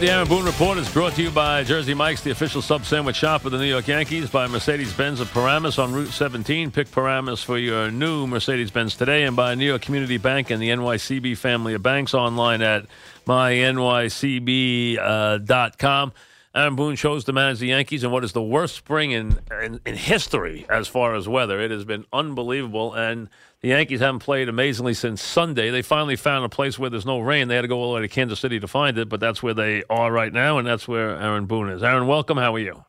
[0.00, 3.16] the Aaron Boone Report is brought to you by Jersey Mike's, the official sub sandwich
[3.16, 6.70] shop of the New York Yankees, by Mercedes Benz of Paramus on Route 17.
[6.70, 10.62] Pick Paramus for your new Mercedes Benz today, and by New York Community Bank and
[10.62, 12.86] the NYCB family of banks online at
[13.26, 14.98] mynycb.com.
[16.08, 16.12] Uh,
[16.58, 19.80] Aaron Boone chose to manage the Yankees in what is the worst spring in, in,
[19.86, 21.60] in history as far as weather.
[21.60, 23.28] It has been unbelievable, and
[23.60, 25.70] the Yankees haven't played amazingly since Sunday.
[25.70, 27.46] They finally found a place where there's no rain.
[27.46, 29.40] They had to go all the way to Kansas City to find it, but that's
[29.40, 31.84] where they are right now, and that's where Aaron Boone is.
[31.84, 32.36] Aaron, welcome.
[32.36, 32.84] How are you?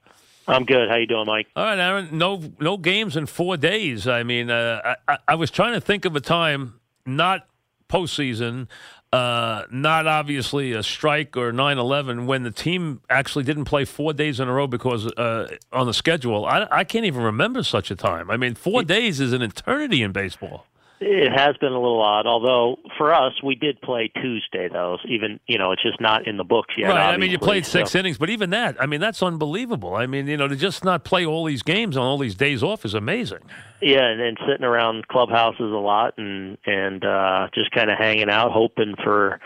[0.47, 0.89] I'm good.
[0.89, 1.45] How you doing, Mike?
[1.55, 2.09] All right, Aaron.
[2.17, 4.07] No, no games in four days.
[4.07, 7.45] I mean, uh, I, I was trying to think of a time, not
[7.87, 8.67] postseason,
[9.11, 14.39] uh, not obviously a strike or 9-11 when the team actually didn't play four days
[14.39, 16.45] in a row because uh, on the schedule.
[16.45, 18.29] I, I, can't even remember such a time.
[18.29, 20.65] I mean four days is an eternity in baseball
[21.01, 24.97] it has been a little odd, although for us we did play Tuesday though.
[25.07, 26.89] Even you know it's just not in the books yet.
[26.89, 27.13] Right.
[27.13, 27.99] I mean, you played six so.
[27.99, 29.95] innings, but even that, I mean, that's unbelievable.
[29.95, 32.63] I mean, you know, to just not play all these games on all these days
[32.63, 33.39] off is amazing.
[33.81, 38.29] Yeah, and, and sitting around clubhouses a lot and and uh, just kind of hanging
[38.29, 39.39] out, hoping for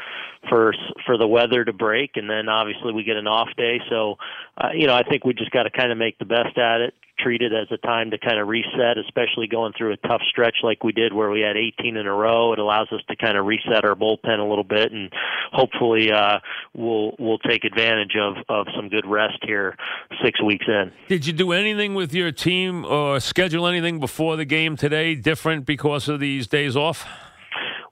[0.50, 0.74] for
[1.06, 3.80] for the weather to break, and then obviously we get an off day.
[3.90, 4.16] So,
[4.58, 6.82] uh, you know, I think we just got to kind of make the best at
[6.82, 10.22] it treat it as a time to kind of reset, especially going through a tough
[10.30, 12.54] stretch like we did where we had 18 in a row.
[12.54, 15.12] It allows us to kind of reset our bullpen a little bit, and
[15.52, 16.40] hopefully uh,
[16.74, 19.76] we'll we'll take advantage of of some good rest here
[20.24, 20.92] six weeks in.
[21.08, 25.66] Did you do anything with your team or schedule anything before the game today different
[25.66, 27.06] because of these days off?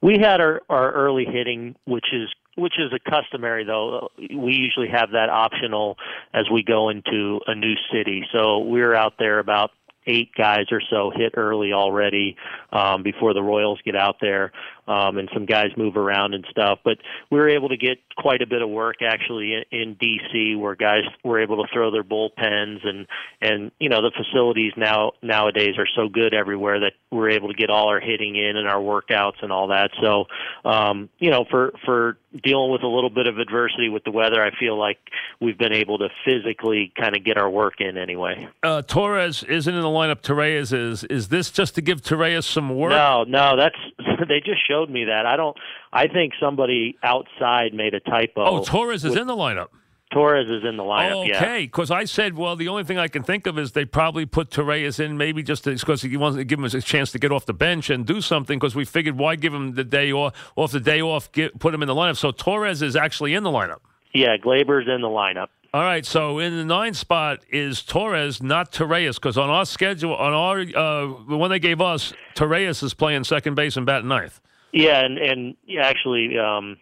[0.01, 4.09] We had our, our early hitting, which is which is a customary though.
[4.17, 5.97] We usually have that optional
[6.33, 8.25] as we go into a new city.
[8.31, 9.71] So we're out there about
[10.07, 12.35] eight guys or so hit early already
[12.71, 14.51] um, before the Royals get out there
[14.87, 16.79] um, and some guys move around and stuff.
[16.83, 16.97] But
[17.29, 20.75] we were able to get quite a bit of work actually in, in DC, where
[20.75, 23.07] guys were able to throw their bullpens and
[23.41, 27.53] and you know the facilities now nowadays are so good everywhere that we're able to
[27.53, 29.91] get all our hitting in and our workouts and all that.
[30.01, 30.25] So
[30.65, 34.43] um, you know for for dealing with a little bit of adversity with the weather,
[34.43, 34.97] I feel like
[35.39, 38.47] we've been able to physically kind of get our work in anyway.
[38.63, 40.21] Uh, Torres isn't in the lineup.
[40.21, 41.03] Torres is.
[41.05, 42.91] Is this just to give Torres some work?
[42.91, 43.75] No, no, that's
[44.27, 45.25] they just showed me that.
[45.25, 45.57] I don't.
[45.91, 48.45] I think somebody outside made a typo.
[48.45, 49.67] Oh, Torres is with, in the lineup.
[50.11, 51.33] Torres is in the lineup.
[51.33, 51.97] Okay, because yeah.
[51.97, 54.99] I said, well, the only thing I can think of is they probably put Torres
[54.99, 57.53] in, maybe just because he wants to give him a chance to get off the
[57.53, 58.59] bench and do something.
[58.59, 60.33] Because we figured, why give him the day off?
[60.55, 62.17] Off the day off, get, put him in the lineup.
[62.17, 63.79] So Torres is actually in the lineup.
[64.13, 65.47] Yeah, Gleyber's in the lineup.
[65.73, 70.13] All right, so in the nine spot is Torres, not Torreyes, because on our schedule,
[70.13, 74.09] on our uh, the one they gave us, Torreyes is playing second base and batting
[74.09, 74.41] ninth.
[74.73, 76.75] Yeah, and and actually, um,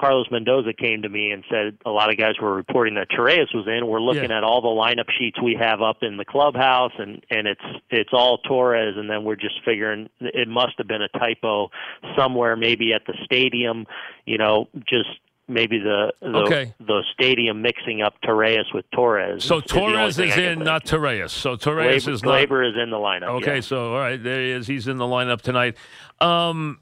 [0.00, 3.52] Carlos Mendoza came to me and said a lot of guys were reporting that Torreyes
[3.52, 3.88] was in.
[3.88, 4.38] We're looking yeah.
[4.38, 8.10] at all the lineup sheets we have up in the clubhouse, and and it's it's
[8.12, 11.70] all Torres, and then we're just figuring it must have been a typo
[12.16, 13.84] somewhere, maybe at the stadium,
[14.26, 15.08] you know, just
[15.48, 16.74] maybe the the, okay.
[16.78, 19.44] the stadium mixing up Torres with Torres.
[19.44, 21.32] So Torres is, is in, not Torres.
[21.32, 22.48] So Torres Gleyber, is not.
[22.48, 23.40] Gleyber is in the lineup.
[23.40, 23.60] Okay, yeah.
[23.60, 24.66] so all right, there he is.
[24.66, 25.76] He's in the lineup tonight.
[26.20, 26.80] Um,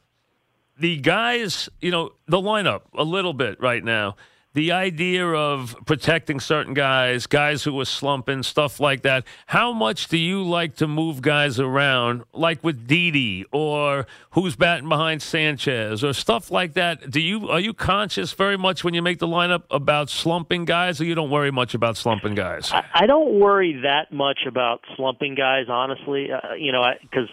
[0.78, 4.16] the guys, you know, the lineup a little bit right now
[4.56, 9.22] the idea of protecting certain guys, guys who are slumping, stuff like that.
[9.44, 14.88] How much do you like to move guys around, like with Didi or who's batting
[14.88, 17.10] behind Sanchez or stuff like that?
[17.10, 21.02] Do you are you conscious very much when you make the lineup about slumping guys,
[21.02, 22.72] or you don't worry much about slumping guys?
[22.72, 26.32] I, I don't worry that much about slumping guys, honestly.
[26.32, 27.28] Uh, you know, because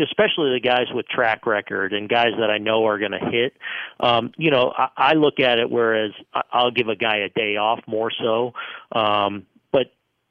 [0.00, 3.54] especially the guys with track record and guys that I know are going to hit.
[4.00, 6.12] Um, you know, I, I look at it whereas
[6.52, 8.52] I'll give a guy a day off more so.
[8.92, 9.46] Um,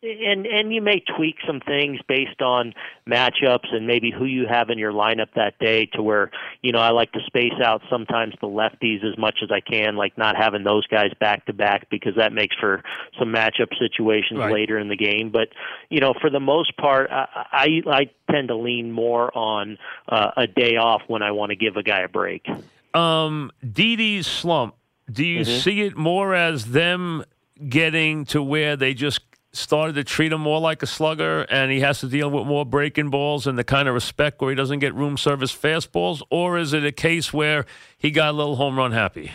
[0.04, 2.74] and and you may tweak some things based on
[3.08, 6.32] matchups and maybe who you have in your lineup that day to where
[6.62, 9.96] you know I like to space out sometimes the lefties as much as I can
[9.96, 12.84] like not having those guys back to back because that makes for
[13.20, 14.52] some matchup situations right.
[14.52, 15.50] later in the game but
[15.90, 19.78] you know for the most part I I, I tend to lean more on
[20.10, 22.48] uh, a day off when I want to give a guy a break
[22.96, 24.76] um Didi's slump
[25.12, 25.60] do you mm-hmm.
[25.60, 27.24] see it more as them
[27.70, 31.82] getting to where they just started to treat him more like a slugger and he
[31.82, 34.80] has to deal with more breaking balls and the kind of respect where he doesn't
[34.80, 36.22] get room service fastballs?
[36.30, 37.66] Or is it a case where
[37.98, 39.32] he got a little home run happy?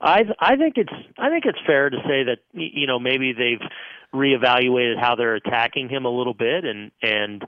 [0.00, 3.68] I I think it's I think it's fair to say that you know maybe they've
[4.12, 7.44] reevaluated how they're attacking him a little bit, and and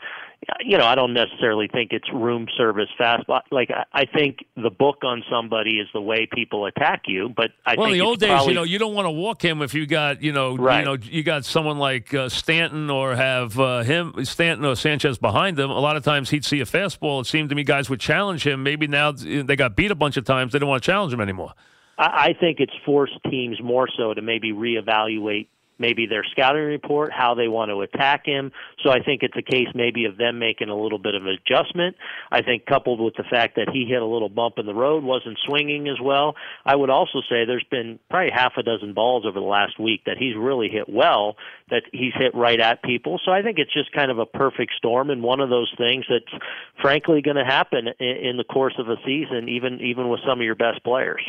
[0.65, 3.25] you know I don't necessarily think it's room service fast.
[3.51, 7.29] Like I think the book on somebody is the way people attack you.
[7.29, 9.11] But I well, think in the old days, probably, you know, you don't want to
[9.11, 10.81] walk him if you got you know Right.
[10.81, 15.19] you know you got someone like uh, Stanton or have uh, him Stanton or Sanchez
[15.19, 15.71] behind him.
[15.71, 17.21] A lot of times he'd see a fastball.
[17.23, 18.63] It seemed to me guys would challenge him.
[18.63, 20.53] Maybe now they got beat a bunch of times.
[20.53, 21.53] They don't want to challenge him anymore.
[21.99, 25.49] I, I think it's forced teams more so to maybe reevaluate
[25.79, 28.53] maybe their scouting report, how they want to attack him.
[28.83, 31.37] So I think it's a case maybe of them making a little bit of an
[31.41, 31.97] adjustment.
[32.31, 35.05] I think coupled with the fact that he hit a little bump in the road,
[35.05, 36.35] wasn't swinging as well.
[36.65, 40.03] I would also say there's been probably half a dozen balls over the last week
[40.07, 41.37] that he's really hit well,
[41.71, 43.21] that he's hit right at people.
[43.25, 46.05] So I think it's just kind of a perfect storm and one of those things
[46.09, 46.43] that's
[46.81, 50.41] frankly going to happen in, in the course of a season, even even with some
[50.41, 51.23] of your best players.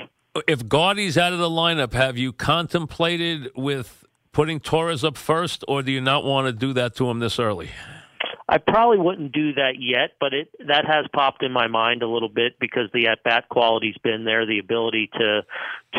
[0.47, 4.03] If Gardy's out of the lineup, have you contemplated with
[4.35, 7.39] putting Torres up first, or do you not want to do that to him this
[7.39, 7.69] early?
[8.47, 12.07] I probably wouldn't do that yet, but it that has popped in my mind a
[12.07, 15.41] little bit because the at bat quality's been there, the ability to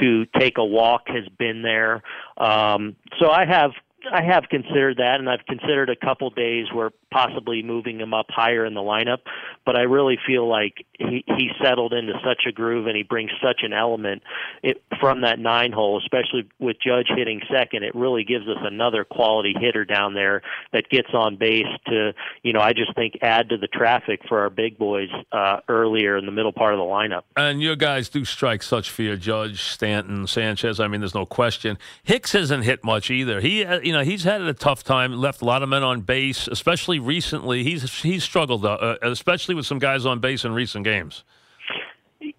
[0.01, 2.03] to take a walk has been there.
[2.37, 3.73] Um, so I have
[4.13, 8.27] I have considered that, and I've considered a couple days where possibly moving him up
[8.29, 9.19] higher in the lineup.
[9.65, 13.31] But I really feel like he he settled into such a groove, and he brings
[13.43, 14.23] such an element
[14.63, 17.85] it, from that nine hole, especially with Judge hitting second.
[17.85, 20.43] It really gives us another quality hitter down there
[20.73, 22.13] that gets on base to
[22.43, 26.17] you know I just think add to the traffic for our big boys uh, earlier
[26.17, 27.23] in the middle part of the lineup.
[27.37, 30.81] And your guys do strike such fear, Judge Stanton, Sanchez.
[30.81, 31.79] I mean, there's no question.
[32.03, 33.41] Hicks hasn't hit much either.
[33.41, 35.13] He, uh, you know, he's had a tough time.
[35.13, 37.63] Left a lot of men on base, especially recently.
[37.63, 41.25] He's he's struggled, uh, uh, especially with some guys on base in recent games.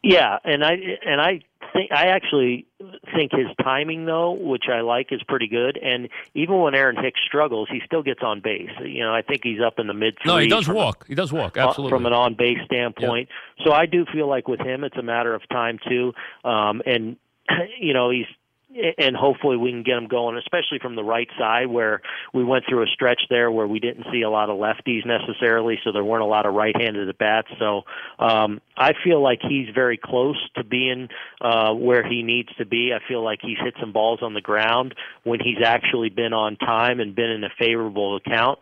[0.04, 1.42] Yeah, and I and I
[1.74, 2.66] think I actually
[3.16, 5.78] think his timing though, which I like, is pretty good.
[5.78, 8.70] And even when Aaron Hicks struggles, he still gets on base.
[8.84, 10.18] You know, I think he's up in the mid.
[10.26, 11.06] No, he does from a- walk.
[11.08, 11.58] He does walk.
[11.58, 11.96] Absolutely.
[11.96, 13.30] from an on base standpoint.
[13.64, 16.14] So I do feel like with him, it's a matter of time too.
[16.44, 17.18] Um, and
[17.80, 18.28] you know, he's
[18.98, 22.02] and hopefully we can get him going, especially from the right side where
[22.34, 25.80] we went through a stretch there where we didn't see a lot of lefties necessarily,
[25.84, 27.48] so there weren't a lot of right-handed at bats.
[27.60, 27.84] So
[28.20, 31.10] um, I feel like he's very close to being
[31.42, 32.94] uh, where he needs to be.
[32.94, 36.56] I feel like he's hit some balls on the ground when he's actually been on
[36.58, 38.60] time and been in a favorable account.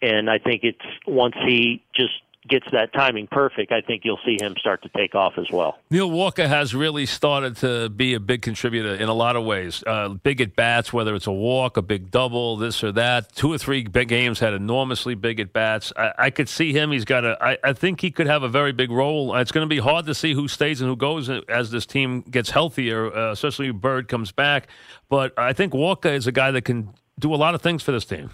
[0.00, 2.14] And I think it's once he just
[2.48, 5.78] gets that timing perfect, I think you'll see him start to take off as well.
[5.90, 9.82] Neil Walker has really started to be a big contributor in a lot of ways.
[9.86, 13.32] Uh, big at bats, whether it's a walk, a big double, this or that.
[13.34, 15.92] Two or three big games had enormously big at bats.
[15.96, 16.90] I, I could see him.
[16.90, 17.36] He's got a.
[17.42, 19.34] I, I think he could have a very big role.
[19.36, 22.22] It's going to be hard to see who stays and who goes as this team
[22.22, 24.68] gets healthier, uh, especially Bird comes back.
[25.08, 27.92] But I think Walker is a guy that can do a lot of things for
[27.92, 28.30] this team.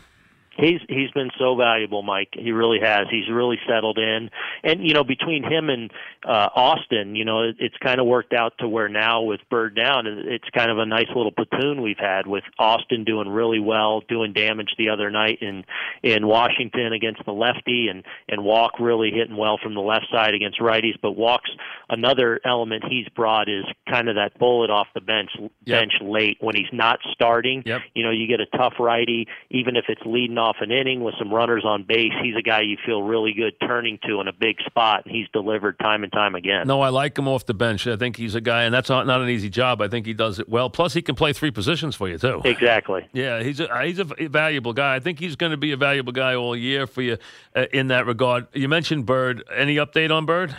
[0.56, 2.28] He's he's been so valuable, Mike.
[2.32, 3.06] He really has.
[3.10, 4.30] He's really settled in,
[4.62, 5.90] and you know between him and
[6.24, 9.74] uh, Austin, you know it, it's kind of worked out to where now with Bird
[9.74, 14.02] down, it's kind of a nice little platoon we've had with Austin doing really well,
[14.08, 15.64] doing damage the other night in
[16.02, 20.34] in Washington against the lefty, and and Walk really hitting well from the left side
[20.34, 20.94] against righties.
[21.02, 21.50] But Walk's
[21.88, 25.30] another element he's brought is kind of that bullet off the bench
[25.66, 27.62] bench late when he's not starting.
[27.66, 27.82] Yep.
[27.94, 31.14] You know, you get a tough righty, even if it's leading off an inning with
[31.18, 32.12] some runners on base.
[32.22, 35.26] He's a guy you feel really good turning to in a big spot, and he's
[35.32, 36.66] delivered time and time again.
[36.66, 37.86] No, I like him off the bench.
[37.86, 39.80] I think he's a guy, and that's not, not an easy job.
[39.80, 40.68] I think he does it well.
[40.68, 42.42] Plus, he can play three positions for you too.
[42.44, 43.06] Exactly.
[43.12, 44.94] Yeah, he's a he's a valuable guy.
[44.94, 47.16] I think he's going to be a valuable guy all year for you
[47.56, 48.46] uh, in that regard.
[48.52, 49.42] You mentioned Bird.
[49.54, 50.54] Any update on Bird?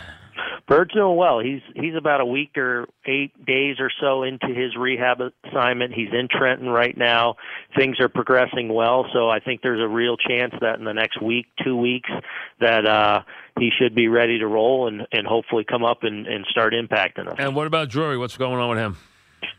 [0.68, 1.38] Bird's doing well.
[1.38, 5.94] He's he's about a week or eight days or so into his rehab assignment.
[5.94, 7.36] He's in Trenton right now.
[7.76, 11.22] Things are progressing well, so I think there's a real chance that in the next
[11.22, 12.10] week, two weeks,
[12.60, 13.22] that uh,
[13.60, 17.28] he should be ready to roll and and hopefully come up and, and start impacting
[17.28, 17.36] us.
[17.38, 18.18] And what about Drury?
[18.18, 18.96] What's going on with him?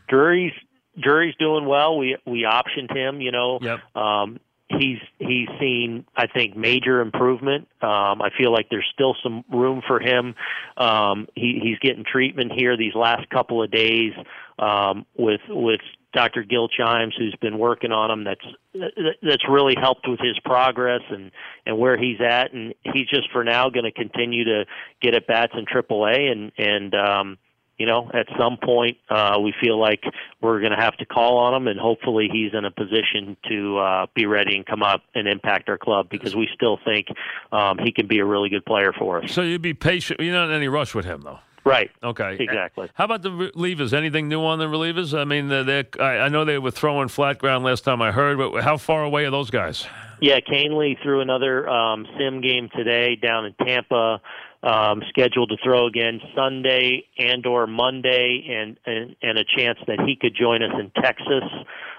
[0.08, 0.52] Drury's
[1.00, 1.96] Drury's doing well.
[1.96, 3.20] We we optioned him.
[3.22, 3.78] You know, Yep.
[3.96, 4.40] um,
[4.78, 7.68] he's he's seen I think major improvement.
[7.82, 10.34] Um, I feel like there's still some room for him.
[10.76, 14.12] Um, he, he's getting treatment here these last couple of days
[14.58, 15.80] um, with with
[16.14, 16.42] Dr.
[16.42, 18.24] Gil Chimes, who's been working on him.
[18.24, 18.90] That's
[19.22, 21.30] that's really helped with his progress and
[21.66, 22.52] and where he's at.
[22.52, 24.64] And he's just for now going to continue to
[25.02, 27.38] get at bats in AAA and and um,
[27.78, 30.02] you know, at some point, uh, we feel like
[30.40, 33.78] we're going to have to call on him, and hopefully he's in a position to
[33.78, 37.06] uh, be ready and come up and impact our club because we still think
[37.52, 39.32] um, he can be a really good player for us.
[39.32, 40.20] So you'd be patient.
[40.20, 41.38] You're not in any rush with him, though.
[41.64, 41.90] Right.
[42.02, 42.36] Okay.
[42.40, 42.88] Exactly.
[42.94, 43.92] How about the relievers?
[43.92, 45.16] Anything new on the relievers?
[45.16, 48.38] I mean, they I, I know they were throwing flat ground last time I heard,
[48.38, 49.86] but how far away are those guys?
[50.20, 54.20] Yeah, Kahnle threw another um, sim game today down in Tampa.
[54.60, 60.00] Um, scheduled to throw again Sunday and or Monday, and, and and a chance that
[60.00, 61.44] he could join us in Texas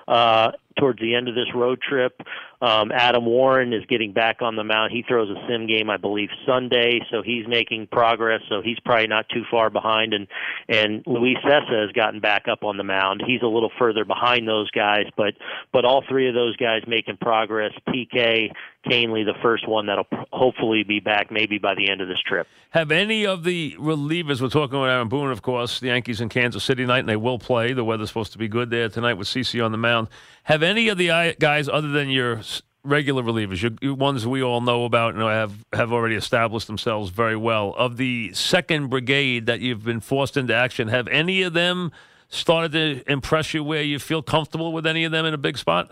[0.09, 2.21] uh, towards the end of this road trip.
[2.61, 4.91] Um, Adam Warren is getting back on the mound.
[4.91, 8.41] He throws a sim game, I believe, Sunday, so he's making progress.
[8.49, 10.13] So he's probably not too far behind.
[10.13, 10.27] And
[10.67, 13.23] and Luis Cessa has gotten back up on the mound.
[13.25, 15.35] He's a little further behind those guys, but
[15.71, 17.71] but all three of those guys making progress.
[17.87, 18.51] TK,
[18.85, 22.47] Kahnle, the first one that'll hopefully be back maybe by the end of this trip.
[22.71, 24.41] Have any of the relievers?
[24.41, 25.79] We're talking about Aaron Boone, of course.
[25.79, 27.73] The Yankees in Kansas City tonight, and they will play.
[27.73, 30.07] The weather's supposed to be good there tonight with CC on the mound.
[30.49, 32.41] Have any of the guys, other than your
[32.83, 37.35] regular relievers, your, ones we all know about and have have already established themselves very
[37.35, 41.91] well, of the second brigade that you've been forced into action, have any of them
[42.29, 45.55] started to impress you where you feel comfortable with any of them in a big
[45.55, 45.91] spot?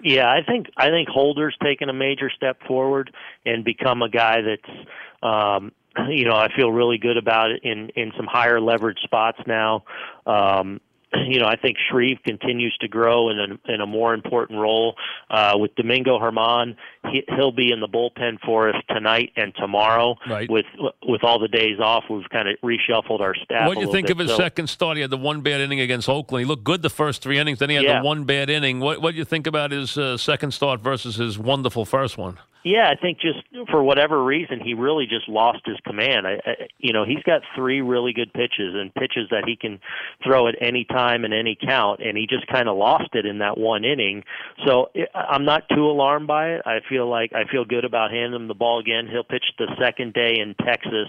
[0.00, 3.12] Yeah, I think I think Holder's taken a major step forward
[3.44, 4.78] and become a guy that's
[5.24, 5.72] um,
[6.08, 9.82] you know I feel really good about it in in some higher leverage spots now.
[10.24, 10.80] Um,
[11.28, 14.96] you know, I think Shreve continues to grow in a, in a more important role.
[15.30, 16.76] Uh, with Domingo Germán,
[17.10, 20.16] he, he'll be in the bullpen for us tonight and tomorrow.
[20.28, 20.50] Right.
[20.50, 20.66] With
[21.02, 23.68] with all the days off, we've kind of reshuffled our staff.
[23.68, 24.36] What do you think bit, of his so.
[24.36, 24.96] second start?
[24.96, 26.44] He had the one bad inning against Oakland.
[26.44, 27.58] He looked good the first three innings.
[27.58, 28.00] Then he had yeah.
[28.00, 28.80] the one bad inning.
[28.80, 32.38] What What do you think about his uh, second start versus his wonderful first one?
[32.64, 33.38] Yeah, I think just
[33.70, 36.26] for whatever reason, he really just lost his command.
[36.26, 39.78] I, I, you know, he's got three really good pitches and pitches that he can
[40.24, 43.38] throw at any time and any count, and he just kind of lost it in
[43.38, 44.24] that one inning.
[44.66, 46.62] So I'm not too alarmed by it.
[46.66, 49.08] I feel like I feel good about handing him the ball again.
[49.08, 51.08] He'll pitch the second day in Texas,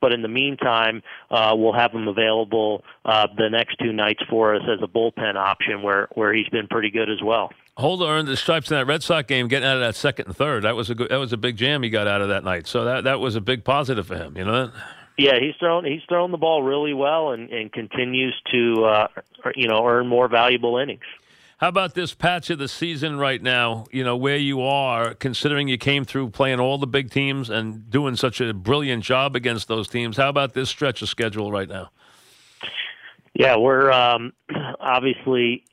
[0.00, 4.56] but in the meantime, uh, we'll have him available uh, the next two nights for
[4.56, 7.52] us as a bullpen option, where where he's been pretty good as well.
[7.78, 10.36] Holder earned the stripes in that Red Sox game, getting out of that second and
[10.36, 10.64] third.
[10.64, 12.66] That was a good, that was a big jam he got out of that night.
[12.66, 14.36] So that that was a big positive for him.
[14.36, 14.66] You know.
[14.66, 14.74] that.
[15.16, 19.08] Yeah, he's thrown he's thrown the ball really well and and continues to uh,
[19.54, 21.04] you know earn more valuable innings.
[21.58, 23.86] How about this patch of the season right now?
[23.92, 27.88] You know where you are, considering you came through playing all the big teams and
[27.90, 30.16] doing such a brilliant job against those teams.
[30.16, 31.90] How about this stretch of schedule right now?
[33.34, 34.32] Yeah, we're um,
[34.80, 35.64] obviously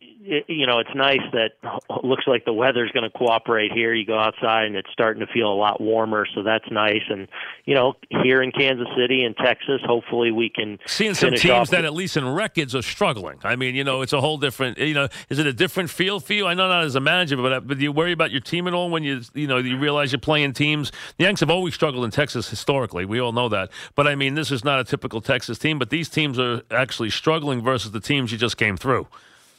[0.47, 3.93] you know, it's nice that it looks like the weather's going to cooperate here.
[3.93, 7.03] You go outside and it's starting to feel a lot warmer, so that's nice.
[7.09, 7.27] And
[7.65, 11.85] you know, here in Kansas City and Texas, hopefully we can seeing some teams that
[11.85, 13.39] at least in records are struggling.
[13.43, 14.77] I mean, you know, it's a whole different.
[14.77, 16.47] You know, is it a different feel for you?
[16.47, 18.67] I know not as a manager, but uh, but do you worry about your team
[18.67, 20.91] at all when you you know you realize you're playing teams?
[21.17, 23.05] The Yanks have always struggled in Texas historically.
[23.05, 23.69] We all know that.
[23.93, 25.79] But I mean, this is not a typical Texas team.
[25.79, 29.07] But these teams are actually struggling versus the teams you just came through.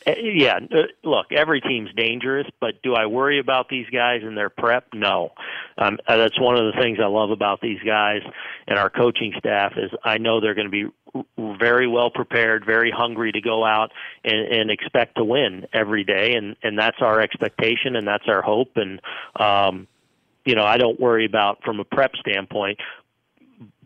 [0.06, 4.36] Uh, yeah, uh, look, every team's dangerous, but do I worry about these guys and
[4.36, 4.86] their prep?
[4.94, 5.32] No.
[5.78, 8.20] Um, uh, that's one of the things I love about these guys
[8.68, 12.90] and our coaching staff is I know they're going to be very well prepared, very
[12.90, 13.90] hungry to go out
[14.24, 18.42] and, and expect to win every day, and and that's our expectation and that's our
[18.42, 18.76] hope.
[18.76, 19.00] And
[19.36, 19.86] um,
[20.44, 22.78] you know, I don't worry about from a prep standpoint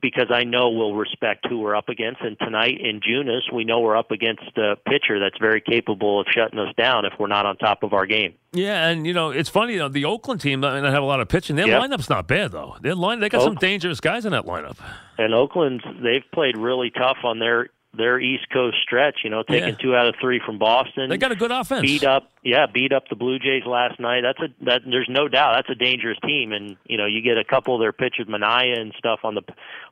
[0.00, 2.20] because I know we'll respect who we're up against.
[2.20, 6.26] And tonight in Junis, we know we're up against a pitcher that's very capable of
[6.30, 8.34] shutting us down if we're not on top of our game.
[8.52, 9.74] Yeah, and you know it's funny.
[9.74, 11.56] You know, the Oakland team, I mean, have a lot of pitching.
[11.56, 11.82] Their yep.
[11.82, 12.76] lineup's not bad though.
[12.80, 14.76] Their line, they got some dangerous guys in that lineup.
[15.18, 19.20] And Oakland's, they've played really tough on their their East Coast stretch.
[19.24, 19.74] You know, taking yeah.
[19.74, 21.08] two out of three from Boston.
[21.08, 21.82] They got a good offense.
[21.82, 24.22] Beat up, yeah, beat up the Blue Jays last night.
[24.22, 24.82] That's a that.
[24.86, 27.80] There's no doubt that's a dangerous team, and you know you get a couple of
[27.80, 29.42] their pitchers, Manaea and stuff on the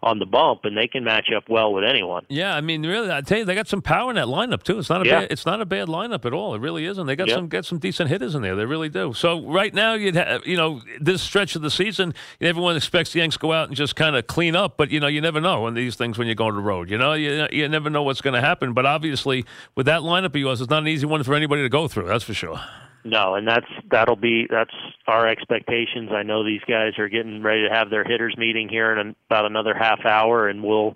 [0.03, 2.25] on the bump, and they can match up well with anyone.
[2.29, 4.79] Yeah, I mean, really, I tell you, they got some power in that lineup too.
[4.79, 5.21] It's not a yeah.
[5.21, 6.55] bad, it's not a bad lineup at all.
[6.55, 7.07] It really isn't.
[7.07, 7.35] They got yeah.
[7.35, 8.57] some got some decent hitters in there.
[8.57, 9.13] They really do.
[9.13, 13.21] So right now, you'd have, you know this stretch of the season, everyone expects the
[13.21, 15.67] Yanks go out and just kind of clean up, but you know you never know
[15.67, 16.89] on these things when you go on the road.
[16.89, 18.73] You know, you you never know what's going to happen.
[18.73, 21.69] But obviously, with that lineup of yours, it's not an easy one for anybody to
[21.69, 22.07] go through.
[22.07, 22.61] That's for sure.
[23.05, 24.75] No, and that's that'll be that's
[25.07, 26.11] our expectations.
[26.13, 29.47] I know these guys are getting ready to have their hitters meeting here in about
[29.47, 30.95] another half hour, and we'll.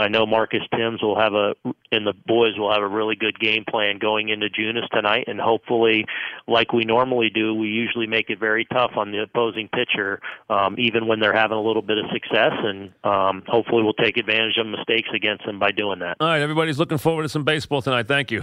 [0.00, 1.54] I know Marcus Thames will have a,
[1.92, 5.40] and the boys will have a really good game plan going into Junis tonight, and
[5.40, 6.06] hopefully,
[6.48, 10.76] like we normally do, we usually make it very tough on the opposing pitcher, um,
[10.78, 14.56] even when they're having a little bit of success, and um, hopefully, we'll take advantage
[14.56, 16.16] of mistakes against them by doing that.
[16.18, 18.08] All right, everybody's looking forward to some baseball tonight.
[18.08, 18.42] Thank you.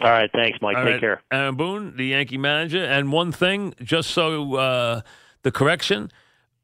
[0.00, 0.76] All right, thanks, Mike.
[0.76, 1.00] All Take right.
[1.00, 1.22] care.
[1.30, 2.84] Aaron Boone, the Yankee manager.
[2.84, 5.00] And one thing, just so uh,
[5.42, 6.10] the correction,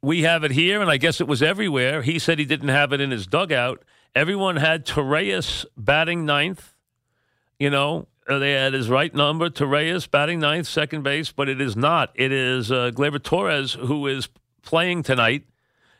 [0.03, 2.03] we have it here, and I guess it was everywhere.
[2.03, 3.85] He said he didn't have it in his dugout.
[4.19, 6.75] Everyone had Torreyes batting ninth.
[7.57, 11.61] You know, uh, they had his right number, Torreyes batting ninth, second base, but it
[11.61, 12.11] is not.
[12.17, 14.29] It is uh, Gleyber Torres who is
[14.63, 15.45] playing tonight.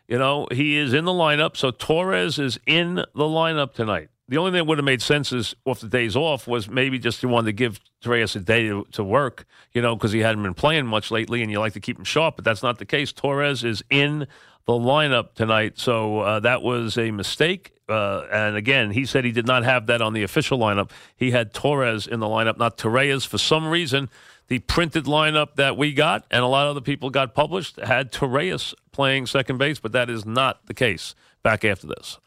[0.09, 4.09] You know, he is in the lineup, so Torres is in the lineup tonight.
[4.29, 6.99] The only thing that would have made sense is off the days off was maybe
[6.99, 10.21] just you wanted to give Torres a day to, to work, you know, because he
[10.21, 12.35] hadn't been playing much lately, and you like to keep him sharp.
[12.35, 13.13] But that's not the case.
[13.13, 14.27] Torres is in
[14.69, 17.73] the lineup tonight, so uh, that was a mistake.
[17.89, 20.91] Uh, and again, he said he did not have that on the official lineup.
[21.17, 23.25] He had Torres in the lineup, not Torres.
[23.25, 24.11] For some reason,
[24.49, 28.13] the printed lineup that we got and a lot of other people got published had
[28.13, 31.15] Torres playing second base, but that is not the case.
[31.43, 32.19] Back after this.